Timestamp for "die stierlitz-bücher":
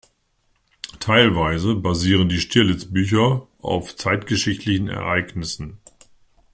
2.27-3.45